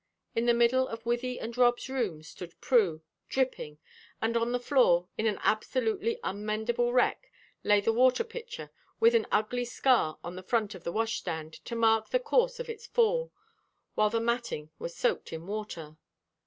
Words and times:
In 0.33 0.47
the 0.47 0.53
middle 0.55 0.87
of 0.87 1.03
Wythie 1.03 1.39
and 1.39 1.55
Rob's 1.55 1.87
room 1.87 2.23
stood 2.23 2.59
Prue, 2.59 3.03
dripping, 3.29 3.77
and 4.19 4.35
on 4.35 4.51
the 4.51 4.59
floor, 4.59 5.07
in 5.15 5.27
an 5.27 5.37
absolutely 5.43 6.17
unmendable 6.23 6.91
wreck, 6.91 7.31
lay 7.63 7.81
the 7.81 7.93
water 7.93 8.23
pitcher, 8.23 8.71
with 8.99 9.13
an 9.13 9.27
ugly 9.31 9.63
scar 9.63 10.17
on 10.23 10.35
the 10.35 10.41
front 10.41 10.73
of 10.73 10.83
the 10.83 10.91
wash 10.91 11.19
stand 11.19 11.53
to 11.65 11.75
mark 11.75 12.09
the 12.09 12.19
course 12.19 12.59
of 12.59 12.67
its 12.67 12.87
fall, 12.87 13.31
while 13.93 14.09
the 14.09 14.19
matting 14.19 14.71
was 14.79 14.95
soaked 14.97 15.31
in 15.31 15.45
water. 15.45 15.97